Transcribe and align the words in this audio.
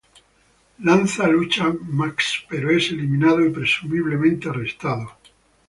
Lanza 0.79 1.27
lucha 1.27 1.71
Max, 1.89 2.43
pero 2.49 2.71
es 2.75 2.89
eliminado 2.89 3.45
y 3.45 3.51
presumiblemente 3.51 4.49
arrestado. 4.49 5.11